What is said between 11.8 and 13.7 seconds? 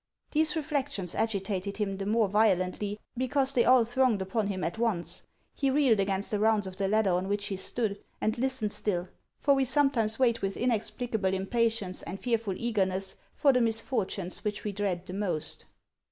and fearful eagerness for the